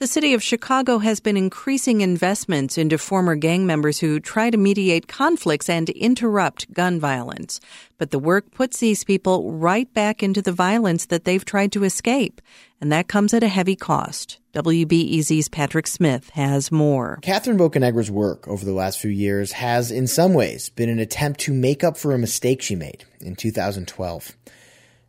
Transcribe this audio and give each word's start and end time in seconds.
The 0.00 0.06
city 0.06 0.32
of 0.32 0.42
Chicago 0.42 0.96
has 0.96 1.20
been 1.20 1.36
increasing 1.36 2.00
investments 2.00 2.78
into 2.78 2.96
former 2.96 3.36
gang 3.36 3.66
members 3.66 3.98
who 3.98 4.18
try 4.18 4.48
to 4.48 4.56
mediate 4.56 5.08
conflicts 5.08 5.68
and 5.68 5.90
interrupt 5.90 6.72
gun 6.72 6.98
violence. 6.98 7.60
But 7.98 8.10
the 8.10 8.18
work 8.18 8.50
puts 8.50 8.78
these 8.80 9.04
people 9.04 9.52
right 9.52 9.92
back 9.92 10.22
into 10.22 10.40
the 10.40 10.52
violence 10.52 11.04
that 11.04 11.26
they've 11.26 11.44
tried 11.44 11.72
to 11.72 11.84
escape. 11.84 12.40
And 12.80 12.90
that 12.90 13.08
comes 13.08 13.34
at 13.34 13.42
a 13.42 13.48
heavy 13.48 13.76
cost. 13.76 14.38
WBEZ's 14.54 15.50
Patrick 15.50 15.86
Smith 15.86 16.30
has 16.30 16.72
more. 16.72 17.18
Catherine 17.20 17.58
Bocanegra's 17.58 18.10
work 18.10 18.48
over 18.48 18.64
the 18.64 18.72
last 18.72 19.00
few 19.00 19.10
years 19.10 19.52
has, 19.52 19.90
in 19.90 20.06
some 20.06 20.32
ways, 20.32 20.70
been 20.70 20.88
an 20.88 20.98
attempt 20.98 21.40
to 21.40 21.52
make 21.52 21.84
up 21.84 21.98
for 21.98 22.14
a 22.14 22.18
mistake 22.18 22.62
she 22.62 22.74
made 22.74 23.04
in 23.20 23.36
2012. 23.36 24.34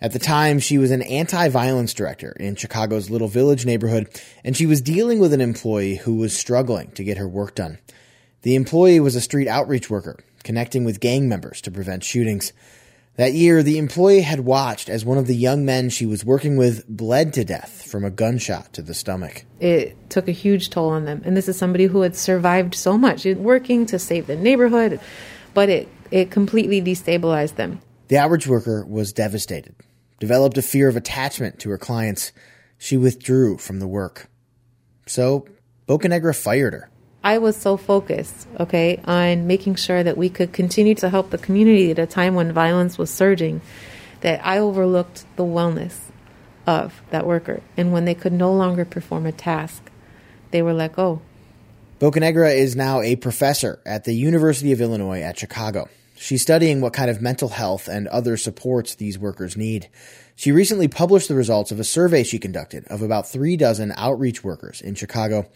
At 0.00 0.12
the 0.12 0.20
time, 0.20 0.60
she 0.60 0.78
was 0.78 0.92
an 0.92 1.02
anti-violence 1.02 1.92
director 1.92 2.30
in 2.38 2.54
Chicago's 2.54 3.10
Little 3.10 3.26
Village 3.26 3.66
neighborhood, 3.66 4.08
and 4.44 4.56
she 4.56 4.64
was 4.64 4.80
dealing 4.80 5.18
with 5.18 5.32
an 5.32 5.40
employee 5.40 5.96
who 5.96 6.14
was 6.14 6.36
struggling 6.36 6.92
to 6.92 7.02
get 7.02 7.18
her 7.18 7.26
work 7.26 7.56
done. 7.56 7.78
The 8.42 8.54
employee 8.54 9.00
was 9.00 9.16
a 9.16 9.20
street 9.20 9.48
outreach 9.48 9.90
worker, 9.90 10.20
connecting 10.44 10.84
with 10.84 11.00
gang 11.00 11.28
members 11.28 11.60
to 11.62 11.72
prevent 11.72 12.04
shootings. 12.04 12.52
That 13.16 13.32
year, 13.32 13.64
the 13.64 13.78
employee 13.78 14.20
had 14.20 14.38
watched 14.38 14.88
as 14.88 15.04
one 15.04 15.18
of 15.18 15.26
the 15.26 15.34
young 15.34 15.64
men 15.64 15.90
she 15.90 16.06
was 16.06 16.24
working 16.24 16.56
with 16.56 16.86
bled 16.86 17.32
to 17.32 17.44
death 17.44 17.90
from 17.90 18.04
a 18.04 18.10
gunshot 18.10 18.72
to 18.74 18.82
the 18.82 18.94
stomach. 18.94 19.44
It 19.58 19.96
took 20.10 20.28
a 20.28 20.32
huge 20.32 20.70
toll 20.70 20.90
on 20.90 21.06
them. 21.06 21.22
And 21.24 21.36
this 21.36 21.48
is 21.48 21.58
somebody 21.58 21.86
who 21.86 22.02
had 22.02 22.14
survived 22.14 22.76
so 22.76 22.96
much, 22.96 23.24
working 23.24 23.84
to 23.86 23.98
save 23.98 24.28
the 24.28 24.36
neighborhood, 24.36 25.00
but 25.54 25.68
it, 25.68 25.88
it 26.12 26.30
completely 26.30 26.80
destabilized 26.80 27.56
them. 27.56 27.80
The 28.06 28.18
outreach 28.18 28.46
worker 28.46 28.86
was 28.86 29.12
devastated 29.12 29.74
developed 30.20 30.58
a 30.58 30.62
fear 30.62 30.88
of 30.88 30.96
attachment 30.96 31.58
to 31.60 31.70
her 31.70 31.78
clients. 31.78 32.32
She 32.78 32.96
withdrew 32.96 33.58
from 33.58 33.80
the 33.80 33.88
work. 33.88 34.28
So, 35.06 35.46
Bocanegra 35.86 36.36
fired 36.36 36.74
her. 36.74 36.90
I 37.24 37.38
was 37.38 37.56
so 37.56 37.76
focused, 37.76 38.46
okay, 38.60 39.00
on 39.04 39.46
making 39.46 39.74
sure 39.74 40.02
that 40.02 40.16
we 40.16 40.28
could 40.28 40.52
continue 40.52 40.94
to 40.96 41.08
help 41.08 41.30
the 41.30 41.38
community 41.38 41.90
at 41.90 41.98
a 41.98 42.06
time 42.06 42.34
when 42.34 42.52
violence 42.52 42.96
was 42.96 43.10
surging 43.10 43.60
that 44.20 44.44
I 44.44 44.58
overlooked 44.58 45.24
the 45.36 45.44
wellness 45.44 45.98
of 46.66 47.02
that 47.10 47.26
worker. 47.26 47.62
And 47.76 47.92
when 47.92 48.04
they 48.04 48.14
could 48.14 48.32
no 48.32 48.52
longer 48.52 48.84
perform 48.84 49.26
a 49.26 49.32
task, 49.32 49.90
they 50.50 50.62
were 50.62 50.72
let 50.72 50.94
go. 50.94 51.22
Bocanegra 51.98 52.54
is 52.54 52.76
now 52.76 53.00
a 53.00 53.16
professor 53.16 53.80
at 53.84 54.04
the 54.04 54.14
University 54.14 54.70
of 54.70 54.80
Illinois 54.80 55.20
at 55.20 55.38
Chicago. 55.38 55.88
She's 56.20 56.42
studying 56.42 56.80
what 56.80 56.92
kind 56.92 57.10
of 57.10 57.22
mental 57.22 57.50
health 57.50 57.86
and 57.86 58.08
other 58.08 58.36
supports 58.36 58.94
these 58.94 59.18
workers 59.18 59.56
need. 59.56 59.88
She 60.34 60.50
recently 60.50 60.88
published 60.88 61.28
the 61.28 61.36
results 61.36 61.70
of 61.70 61.78
a 61.78 61.84
survey 61.84 62.24
she 62.24 62.40
conducted 62.40 62.84
of 62.88 63.02
about 63.02 63.28
three 63.28 63.56
dozen 63.56 63.92
outreach 63.96 64.42
workers 64.42 64.80
in 64.80 64.96
Chicago. 64.96 65.48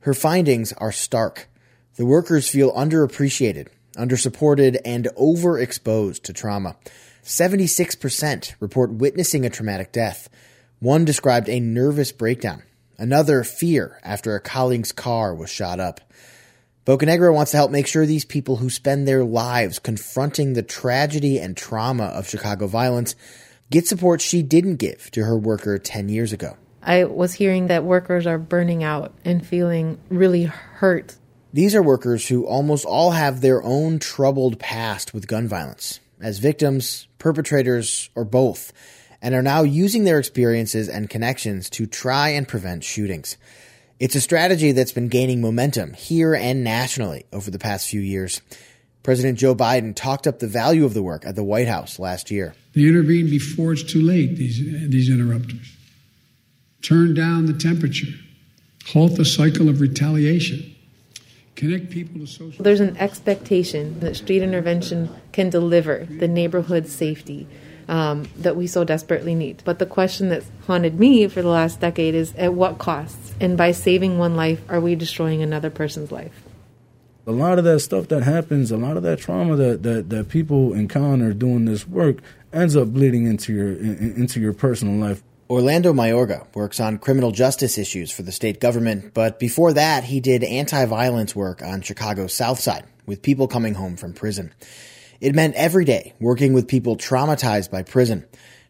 Her 0.00 0.12
findings 0.12 0.74
are 0.74 0.92
stark. 0.92 1.48
The 1.96 2.04
workers 2.04 2.50
feel 2.50 2.72
underappreciated, 2.74 3.68
undersupported, 3.96 4.78
and 4.84 5.08
overexposed 5.18 6.22
to 6.24 6.32
trauma. 6.34 6.76
76% 7.24 8.54
report 8.60 8.92
witnessing 8.92 9.46
a 9.46 9.50
traumatic 9.50 9.90
death. 9.90 10.28
One 10.80 11.06
described 11.06 11.48
a 11.48 11.60
nervous 11.60 12.12
breakdown. 12.12 12.62
Another, 12.98 13.42
fear 13.42 13.98
after 14.02 14.34
a 14.34 14.40
colleague's 14.40 14.92
car 14.92 15.34
was 15.34 15.48
shot 15.48 15.80
up. 15.80 16.02
Bocanegra 16.86 17.32
wants 17.32 17.50
to 17.50 17.58
help 17.58 17.70
make 17.70 17.86
sure 17.86 18.06
these 18.06 18.24
people 18.24 18.56
who 18.56 18.70
spend 18.70 19.06
their 19.06 19.22
lives 19.22 19.78
confronting 19.78 20.54
the 20.54 20.62
tragedy 20.62 21.38
and 21.38 21.54
trauma 21.54 22.04
of 22.04 22.28
Chicago 22.28 22.66
violence 22.66 23.14
get 23.70 23.86
support 23.86 24.22
she 24.22 24.42
didn't 24.42 24.76
give 24.76 25.10
to 25.10 25.24
her 25.24 25.38
worker 25.38 25.78
10 25.78 26.08
years 26.08 26.32
ago. 26.32 26.56
I 26.82 27.04
was 27.04 27.34
hearing 27.34 27.66
that 27.66 27.84
workers 27.84 28.26
are 28.26 28.38
burning 28.38 28.82
out 28.82 29.12
and 29.26 29.46
feeling 29.46 30.00
really 30.08 30.44
hurt. 30.44 31.16
These 31.52 31.74
are 31.74 31.82
workers 31.82 32.28
who 32.28 32.46
almost 32.46 32.86
all 32.86 33.10
have 33.10 33.40
their 33.42 33.62
own 33.62 33.98
troubled 33.98 34.58
past 34.58 35.12
with 35.12 35.26
gun 35.26 35.46
violence, 35.46 36.00
as 36.20 36.38
victims, 36.38 37.08
perpetrators, 37.18 38.08
or 38.14 38.24
both, 38.24 38.72
and 39.20 39.34
are 39.34 39.42
now 39.42 39.62
using 39.62 40.04
their 40.04 40.18
experiences 40.18 40.88
and 40.88 41.10
connections 41.10 41.68
to 41.70 41.86
try 41.86 42.30
and 42.30 42.48
prevent 42.48 42.84
shootings. 42.84 43.36
It's 44.00 44.14
a 44.14 44.20
strategy 44.22 44.72
that's 44.72 44.92
been 44.92 45.08
gaining 45.08 45.42
momentum 45.42 45.92
here 45.92 46.34
and 46.34 46.64
nationally 46.64 47.26
over 47.34 47.50
the 47.50 47.58
past 47.58 47.86
few 47.86 48.00
years. 48.00 48.40
President 49.02 49.38
Joe 49.38 49.54
Biden 49.54 49.94
talked 49.94 50.26
up 50.26 50.38
the 50.38 50.46
value 50.46 50.86
of 50.86 50.94
the 50.94 51.02
work 51.02 51.26
at 51.26 51.36
the 51.36 51.44
White 51.44 51.68
House 51.68 51.98
last 51.98 52.30
year. 52.30 52.54
They 52.72 52.88
intervene 52.88 53.28
before 53.28 53.74
it's 53.74 53.82
too 53.82 54.00
late, 54.00 54.38
these, 54.38 54.58
these 54.88 55.10
interrupters. 55.10 55.76
Turn 56.80 57.12
down 57.12 57.44
the 57.44 57.52
temperature, 57.52 58.08
halt 58.86 59.16
the 59.16 59.24
cycle 59.26 59.68
of 59.68 59.82
retaliation, 59.82 60.74
connect 61.54 61.90
people 61.90 62.20
to 62.20 62.26
social. 62.26 62.64
There's 62.64 62.80
an 62.80 62.96
expectation 62.96 64.00
that 64.00 64.16
street 64.16 64.40
intervention 64.40 65.10
can 65.32 65.50
deliver 65.50 66.06
the 66.06 66.26
neighborhood 66.26 66.88
safety 66.88 67.46
um, 67.90 68.28
that 68.36 68.56
we 68.56 68.68
so 68.68 68.84
desperately 68.84 69.34
need. 69.34 69.62
But 69.64 69.80
the 69.80 69.84
question 69.84 70.28
that's 70.28 70.48
haunted 70.66 70.98
me 70.98 71.26
for 71.26 71.42
the 71.42 71.48
last 71.48 71.80
decade 71.80 72.14
is 72.14 72.32
at 72.36 72.54
what 72.54 72.78
cost? 72.78 73.18
And 73.40 73.58
by 73.58 73.72
saving 73.72 74.16
one 74.16 74.36
life, 74.36 74.62
are 74.68 74.80
we 74.80 74.94
destroying 74.94 75.42
another 75.42 75.70
person's 75.70 76.12
life? 76.12 76.44
A 77.26 77.32
lot 77.32 77.58
of 77.58 77.64
that 77.64 77.80
stuff 77.80 78.06
that 78.08 78.22
happens, 78.22 78.70
a 78.70 78.76
lot 78.76 78.96
of 78.96 79.02
that 79.02 79.18
trauma 79.18 79.56
that, 79.56 79.82
that, 79.82 80.08
that 80.08 80.28
people 80.28 80.72
encounter 80.72 81.32
doing 81.32 81.64
this 81.64 81.86
work 81.86 82.18
ends 82.52 82.76
up 82.76 82.88
bleeding 82.88 83.26
into 83.26 83.52
your 83.52 83.72
in, 83.72 84.14
into 84.16 84.40
your 84.40 84.52
personal 84.52 84.94
life. 84.94 85.22
Orlando 85.48 85.92
Mayorga 85.92 86.46
works 86.54 86.78
on 86.78 86.98
criminal 86.98 87.32
justice 87.32 87.76
issues 87.76 88.12
for 88.12 88.22
the 88.22 88.30
state 88.30 88.60
government, 88.60 89.14
but 89.14 89.40
before 89.40 89.72
that, 89.72 90.04
he 90.04 90.20
did 90.20 90.44
anti-violence 90.44 91.34
work 91.34 91.60
on 91.60 91.82
Chicago's 91.82 92.32
South 92.32 92.60
Side 92.60 92.84
with 93.04 93.20
people 93.20 93.48
coming 93.48 93.74
home 93.74 93.96
from 93.96 94.12
prison. 94.12 94.52
It 95.20 95.34
meant 95.34 95.54
every 95.54 95.84
day 95.84 96.14
working 96.18 96.54
with 96.54 96.66
people 96.66 96.96
traumatized 96.96 97.70
by 97.70 97.82
prison, 97.82 98.24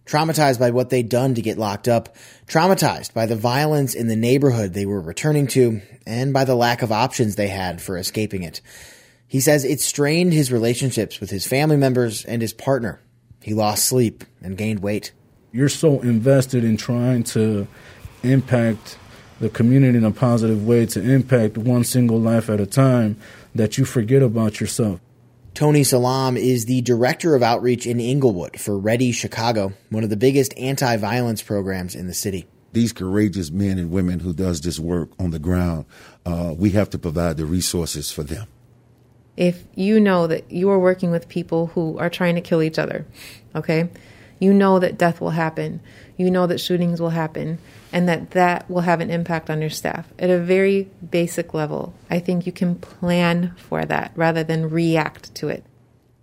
traumatized 0.04 0.58
by 0.58 0.70
what 0.70 0.90
they'd 0.90 1.08
done 1.08 1.34
to 1.34 1.42
get 1.42 1.58
locked 1.58 1.86
up, 1.86 2.16
traumatized 2.46 3.14
by 3.14 3.26
the 3.26 3.36
violence 3.36 3.94
in 3.94 4.08
the 4.08 4.16
neighborhood 4.16 4.74
they 4.74 4.86
were 4.86 5.00
returning 5.00 5.46
to, 5.48 5.80
and 6.06 6.32
by 6.32 6.44
the 6.44 6.56
lack 6.56 6.82
of 6.82 6.90
options 6.90 7.36
they 7.36 7.48
had 7.48 7.80
for 7.80 7.96
escaping 7.96 8.42
it. 8.42 8.60
He 9.28 9.38
says 9.38 9.64
it 9.64 9.80
strained 9.80 10.32
his 10.32 10.50
relationships 10.50 11.20
with 11.20 11.30
his 11.30 11.46
family 11.46 11.76
members 11.76 12.24
and 12.24 12.42
his 12.42 12.52
partner. 12.52 13.00
He 13.40 13.54
lost 13.54 13.84
sleep 13.84 14.24
and 14.42 14.58
gained 14.58 14.80
weight. 14.80 15.12
You're 15.52 15.68
so 15.68 16.00
invested 16.00 16.64
in 16.64 16.76
trying 16.76 17.22
to 17.24 17.68
impact 18.24 18.98
the 19.38 19.48
community 19.48 19.98
in 19.98 20.04
a 20.04 20.10
positive 20.10 20.66
way, 20.66 20.84
to 20.86 21.00
impact 21.00 21.56
one 21.56 21.84
single 21.84 22.18
life 22.18 22.50
at 22.50 22.60
a 22.60 22.66
time, 22.66 23.16
that 23.54 23.78
you 23.78 23.84
forget 23.84 24.20
about 24.20 24.60
yourself. 24.60 25.00
Tony 25.60 25.84
Salam 25.84 26.38
is 26.38 26.64
the 26.64 26.80
director 26.80 27.34
of 27.34 27.42
outreach 27.42 27.86
in 27.86 28.00
Englewood 28.00 28.58
for 28.58 28.78
READI 28.78 29.12
Chicago, 29.12 29.74
one 29.90 30.02
of 30.02 30.08
the 30.08 30.16
biggest 30.16 30.56
anti-violence 30.56 31.42
programs 31.42 31.94
in 31.94 32.06
the 32.06 32.14
city. 32.14 32.46
These 32.72 32.94
courageous 32.94 33.50
men 33.50 33.78
and 33.78 33.90
women 33.90 34.20
who 34.20 34.32
does 34.32 34.62
this 34.62 34.78
work 34.78 35.10
on 35.18 35.32
the 35.32 35.38
ground, 35.38 35.84
uh, 36.24 36.54
we 36.56 36.70
have 36.70 36.88
to 36.88 36.98
provide 36.98 37.36
the 37.36 37.44
resources 37.44 38.10
for 38.10 38.22
them. 38.22 38.46
If 39.36 39.64
you 39.74 40.00
know 40.00 40.26
that 40.28 40.50
you 40.50 40.70
are 40.70 40.78
working 40.78 41.10
with 41.10 41.28
people 41.28 41.66
who 41.66 41.98
are 41.98 42.08
trying 42.08 42.36
to 42.36 42.40
kill 42.40 42.62
each 42.62 42.78
other, 42.78 43.04
okay, 43.54 43.90
you 44.40 44.52
know 44.52 44.80
that 44.80 44.98
death 44.98 45.20
will 45.20 45.30
happen, 45.30 45.80
you 46.16 46.30
know 46.30 46.48
that 46.48 46.58
shootings 46.58 47.00
will 47.00 47.10
happen, 47.10 47.58
and 47.92 48.08
that 48.08 48.32
that 48.32 48.68
will 48.68 48.80
have 48.80 49.00
an 49.00 49.10
impact 49.10 49.48
on 49.50 49.60
your 49.60 49.70
staff. 49.70 50.08
At 50.18 50.30
a 50.30 50.38
very 50.38 50.88
basic 51.08 51.54
level, 51.54 51.94
I 52.10 52.18
think 52.18 52.46
you 52.46 52.52
can 52.52 52.74
plan 52.74 53.54
for 53.56 53.84
that 53.84 54.10
rather 54.16 54.42
than 54.42 54.70
react 54.70 55.32
to 55.36 55.48
it. 55.48 55.64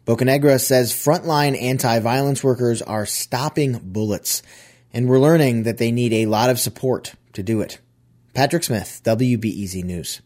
Bocanegra 0.05 0.59
says 0.59 0.93
frontline 0.93 1.61
anti-violence 1.61 2.43
workers 2.43 2.81
are 2.81 3.05
stopping 3.05 3.79
bullets, 3.83 4.41
and 4.91 5.07
we're 5.07 5.19
learning 5.19 5.63
that 5.63 5.77
they 5.77 5.91
need 5.91 6.13
a 6.13 6.25
lot 6.25 6.49
of 6.49 6.59
support 6.59 7.13
to 7.33 7.43
do 7.43 7.61
it. 7.61 7.79
Patrick 8.33 8.63
Smith, 8.63 9.01
WBEZ 9.03 9.83
News. 9.83 10.21